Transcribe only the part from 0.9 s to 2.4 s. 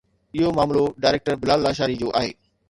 director Bilal Lashari جو آهي